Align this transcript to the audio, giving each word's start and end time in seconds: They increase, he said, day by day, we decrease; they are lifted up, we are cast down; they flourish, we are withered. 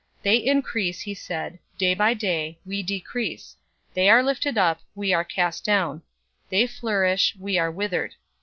They 0.23 0.37
increase, 0.37 1.01
he 1.01 1.13
said, 1.13 1.59
day 1.77 1.93
by 1.93 2.15
day, 2.15 2.57
we 2.65 2.81
decrease; 2.81 3.55
they 3.93 4.09
are 4.09 4.23
lifted 4.23 4.57
up, 4.57 4.81
we 4.95 5.13
are 5.13 5.23
cast 5.23 5.63
down; 5.63 6.01
they 6.49 6.65
flourish, 6.65 7.35
we 7.39 7.59
are 7.59 7.69
withered. 7.69 8.15